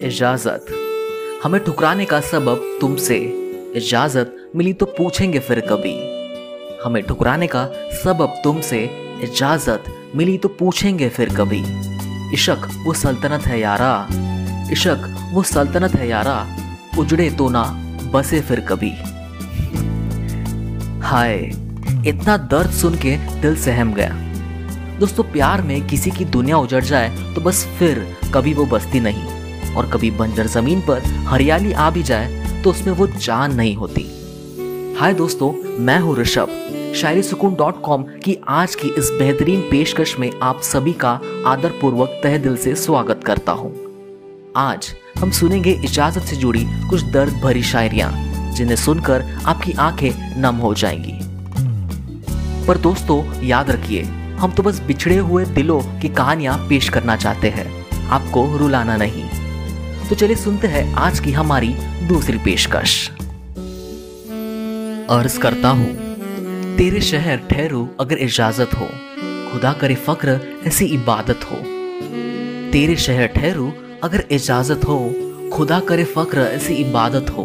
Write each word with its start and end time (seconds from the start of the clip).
इजाज़त। 0.00 0.66
हमें 1.44 1.64
ठुकराने 1.64 2.04
का 2.04 2.20
सबब 2.20 2.78
तुमसे। 2.80 3.16
इजाज़त 3.76 4.50
मिली 4.56 4.72
तो 4.72 4.86
पूछेंगे 4.86 5.38
फिर 5.38 5.60
कभी। 5.60 5.94
हमें 6.84 7.02
ठुकराने 7.02 7.46
का 7.46 7.64
सबब 8.04 8.34
तुमसे। 8.44 8.82
इजाज़त 9.22 9.84
मिली 10.14 10.38
तो 10.38 10.48
पूछेंगे 10.48 11.08
फिर 11.08 11.34
कभी। 11.34 11.62
इशक 12.34 12.68
वो 12.84 12.92
सल्तनत 12.92 13.46
है 13.46 13.60
यारा। 13.60 14.08
इशक 14.72 15.30
वो 15.32 15.42
सल्तनत 15.42 15.94
है 15.94 16.08
यारा। 16.08 16.46
उजड़े 16.98 17.30
तो 17.30 17.48
ना, 17.48 17.62
बसे 18.12 18.40
फिर 18.40 18.60
कभी। 18.60 18.90
हाय, 21.02 21.36
इतना 22.08 22.36
दर्द 22.36 22.70
सुन 22.70 22.94
के 22.94 23.16
दिल 23.40 23.56
सहम 23.56 23.94
गया। 23.94 24.10
दोस्तों, 24.98 25.24
प्यार 25.24 25.62
में 25.62 25.86
किसी 25.86 26.10
की 26.10 26.24
दुनिया 26.24 26.58
उजड़ 26.58 26.84
जाए 26.84 27.34
तो 27.34 27.40
बस 27.40 27.66
फिर 27.78 28.16
कभी 28.34 28.54
वो 28.54 28.66
बसती 28.66 29.00
नहीं। 29.00 29.45
और 29.76 29.90
कभी 29.90 30.10
बंजर 30.10 30.46
ज़मीन 30.46 30.80
पर 30.80 31.02
हरियाली 31.28 31.72
आ 31.72 31.90
भी 31.90 32.02
जाए 32.02 32.44
तो 32.64 32.70
उसमें 32.70 32.94
वो 32.94 33.06
जान 33.06 33.54
नहीं 33.54 33.74
होती। 33.76 34.06
हाय 34.98 35.14
दोस्तों, 35.14 35.52
मैं 35.78 35.98
हूँ 36.00 36.16
ऋषभ। 36.16 36.62
शायरी 36.96 37.22
सुकून 37.22 37.54
डॉट 37.54 37.80
कॉम 37.82 38.02
की 38.02 38.36
आज 38.48 38.74
की 38.74 38.88
इस 38.88 39.10
बेहतरीन 39.18 39.60
पेशकश 39.60 40.18
में 40.18 40.30
आप 40.42 40.60
सभी 40.60 40.92
का 40.92 41.20
आदरपूर्वक 41.46 42.20
तह 42.22 42.38
दिल 42.38 42.56
से 42.56 42.74
स्वागत 42.74 43.20
करता 43.24 43.52
हूँ। 43.52 43.74
आज 44.56 44.88
हम 45.18 45.30
सुनेंगे 45.30 45.70
इजाज़त 45.84 46.22
से 46.22 46.36
जुड़ी 46.36 46.64
कुछ 46.90 47.02
दर्द 47.02 47.32
भरी 47.32 47.62
शायरियाँ, 47.62 48.12
जिन्हें 48.52 48.76
सुनकर 48.76 49.24
आपकी 49.46 49.72
आँखें 49.72 50.40
नम 50.42 50.56
हो 50.56 50.74
जाएँगी। 50.74 51.12
पर 52.66 52.78
दोस्तों, 52.78 53.44
याद 53.44 53.70
रखिए, 53.70 54.02
हम 54.38 54.52
तो 54.52 54.62
बस 54.62 54.80
बिछड़े 54.80 55.16
हुए 55.16 55.44
दिलों 55.44 55.80
की 56.00 56.08
कहानियाँ 56.08 56.58
पेश 56.68 56.88
करना 56.88 57.16
चाहते 57.16 57.50
हैं। 57.50 57.86
आपको 58.08 58.56
रुलाना 58.56 58.96
नहीं। 58.96 59.25
तो 60.08 60.14
चलिए 60.14 60.36
सुनते 60.36 60.66
हैं 60.66 60.94
आज 60.94 61.20
की 61.20 61.32
हमारी 61.32 61.68
दूसरी 62.08 62.38
पेशकश। 62.38 63.10
अर्ज़ 65.10 65.38
करता 65.38 65.68
हूँ, 65.68 66.16
तेरे 66.76 67.00
शहर 67.00 67.36
ठहरू 67.36 67.88
अगर 68.00 68.18
इजाज़त 68.18 68.74
हो, 68.74 68.86
खुदा 69.50 69.72
करे 69.72 69.94
फक्र 69.94 70.40
ऐसी 70.66 70.84
इबादत 70.84 71.40
हो। 71.44 71.56
तेरे 72.72 72.96
शहर 72.96 73.26
ठहरू 73.26 73.72
अगर 74.04 74.24
इजाज़त 74.30 74.80
हो, 74.84 75.14
खुदा 75.52 75.80
करे 75.80 76.04
फक्र 76.04 76.38
ऐसी 76.38 76.74
इबादत 76.74 77.30
हो। 77.30 77.44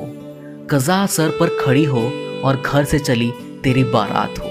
कजा 0.71 1.05
सर 1.05 1.29
पर 1.29 1.57
खड़ी 1.65 1.85
हो 1.85 2.01
और 2.43 2.61
घर 2.65 2.83
से 2.83 2.99
चली 2.99 3.31
तेरी 3.63 3.83
बारात 3.83 4.39
हो। 4.39 4.49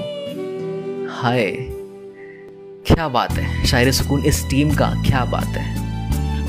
हाय, 1.11 1.51
क्या 2.87 3.09
बात 3.09 3.33
है? 3.33 3.67
शायर 3.67 3.93
सुकून 3.93 4.25
इस 4.25 4.49
टीम 4.51 4.75
का 4.75 4.91
क्या 5.07 5.25
बात 5.25 5.47
है? 5.47 5.91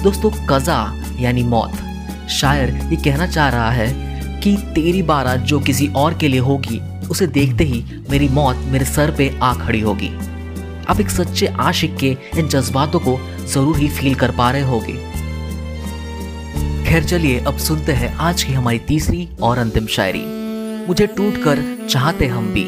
दोस्तों, 0.03 0.31
कजा 0.49 1.00
यानी 1.19 1.43
मौत। 1.43 2.29
शायर 2.31 2.69
ये 2.91 2.95
कहना 2.95 3.27
चाह 3.27 3.49
रहा 3.49 3.71
है 3.71 3.89
कि 4.41 4.55
तेरी 4.75 5.01
बारात 5.03 5.39
जो 5.41 5.59
किसी 5.59 5.87
और 5.95 6.17
के 6.17 6.27
लिए 6.27 6.39
होगी, 6.39 6.79
उसे 7.09 7.27
देखते 7.27 7.63
ही 7.63 7.83
मेरी 8.09 8.29
मौत 8.29 8.57
मेरे 8.67 8.85
सर 8.85 9.11
पे 9.11 9.29
आ 9.43 9.53
खड़ी 9.55 9.79
होगी। 9.79 10.09
आप 10.89 10.99
एक 10.99 11.09
सच्चे 11.09 11.47
आशिक 11.59 11.95
के 11.97 12.15
इन 12.37 12.47
जज्बातों 12.47 12.99
को 12.99 13.17
ज़रूर 13.47 13.77
ही 13.77 13.87
फील 13.89 14.15
कर 14.15 14.31
पा 14.31 14.49
रहे 14.51 14.61
होगे। 14.61 14.93
खैर 16.85 17.03
चलिए, 17.03 17.39
अब 17.39 17.57
सुनते 17.57 17.91
हैं 17.91 18.13
आज 18.19 18.43
की 18.43 18.53
हमारी 18.53 18.79
तीसरी 18.79 19.27
और 19.41 19.57
अंतिम 19.57 19.85
शायरी। 19.87 20.23
मुझे 20.87 21.07
टूट 21.07 21.43
कर 21.43 21.59
चाहते 21.89 22.27
हम 22.27 22.47
भी, 22.53 22.63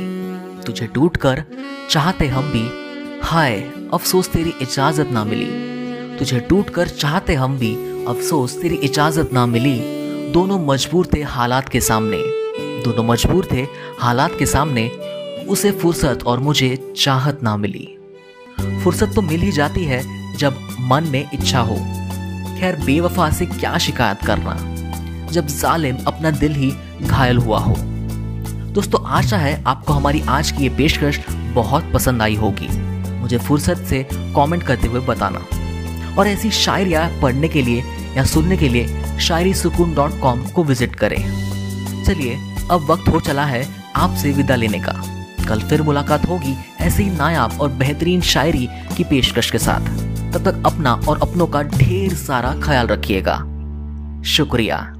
तुझे 0.65 0.87
टूट 0.87 1.17
कर 1.17 1.43
चाहते 1.89 2.27
हम 2.27 2.51
भी, 2.51 2.63
हाय, 3.23 3.59
अफसोस 3.93 4.29
तेरी 4.29 4.53
इजाज़त 4.61 5.09
ना 5.11 5.23
मिली। 5.23 6.17
तुझे 6.19 6.39
टूट 6.39 6.69
कर 6.69 6.87
चाहते 6.87 7.33
हम 7.33 7.57
भी 7.57 7.75
अफसोस, 8.07 8.61
तेरी 8.61 8.75
इजाज़त 8.75 9.29
ना 9.33 9.45
मिली। 9.45 9.79
दोनों 10.31 10.65
मजबूर 10.65 11.07
थे 11.13 11.21
हालात 11.21 11.69
के 11.69 11.81
सामने। 11.81 12.17
दोनों 12.83 13.03
मजबूर 13.03 13.47
थे 13.51 13.67
हालात 13.99 14.31
के 14.39 14.45
सामने। 14.45 14.89
उसे 15.49 15.71
फुर्सत 15.71 16.19
और 16.27 16.39
मुझे 16.39 16.93
चाहत 16.97 17.43
ना 17.43 17.57
मिली। 17.57 17.97
फुर्सत 18.83 19.11
तो 19.15 19.21
मिल 19.21 19.41
ही 19.41 19.51
जाती 19.51 19.83
है 19.83 20.37
जब 20.37 20.57
मन 20.79 21.03
में 21.03 21.29
इच्छा 21.33 21.59
हो। 21.59 21.75
खैर, 22.59 22.83
बेवफा 22.85 23.29
से 23.29 23.45
क्या 23.45 23.77
शिकायत 23.77 24.17
करना? 24.25 24.57
जब 25.31 25.47
जालिम 25.47 25.97
अपना 26.07 26.31
दिल 26.31 26.53
ही 26.53 26.73
घायल 27.01 27.37
हुआ 27.37 27.59
हो। 27.59 27.75
दोस्तों, 28.73 29.05
आशा 29.05 29.37
है 29.37 29.63
आपको 29.67 29.93
हमारी 29.93 30.23
आज 30.29 30.51
की 30.51 30.63
ये 30.63 30.69
पेशकश 30.69 31.19
बहुत 31.29 31.91
पसंद 31.93 32.21
आई 32.21 32.35
होगी। 32.35 32.67
मुझे 33.11 33.37
फुर्सत 33.37 33.77
से 33.77 34.07
कमेंट 34.13 34.63
करते 34.63 34.87
हुए 34.87 34.99
बताना। 34.99 35.45
और 36.19 36.27
ऐसी 36.27 36.51
शायरियाँ 36.51 37.21
पढ़ने 37.21 37.47
के 37.47 37.61
लिए 37.61 37.83
या 38.17 38.23
सुनने 38.23 38.57
के 38.57 38.69
लिए 38.69 39.17
शायरी 39.19 39.53
सुकून 39.53 39.93
डॉट 39.93 40.19
कॉम 40.19 40.45
को 40.45 40.63
विज़िट 40.63 40.95
करें। 40.95 41.17
चलिए, 42.05 42.37
अब 42.71 42.81
वक्त 42.89 43.07
हो 43.09 43.19
चला 43.19 43.45
है 43.45 43.67
आपसे 43.95 44.31
विदा 44.31 44.55
लेने 44.55 44.79
का। 44.79 45.03
कल 45.47 45.59
फिर 45.59 45.81
मुलाकात 45.81 46.25
होगी 46.29 46.55
ऐसी 46.81 47.05
नायाब 47.05 47.61
और 47.61 47.69
बेहतरीन 47.69 48.21
शायरी 48.21 48.67
की 48.97 49.03
पेशकश 49.03 49.51
के 49.51 49.57
साथ। 49.57 49.81
तब 50.33 50.43
तक 50.45 50.63
अपना 50.65 50.93
और 50.93 51.21
अपनों 51.21 51.47
का 51.47 51.63
ढेर 51.63 52.13
सारा 52.13 52.55
ख्याल 52.63 52.87
रखिएगा। 52.87 53.37
शुक्रिया। 54.25 54.93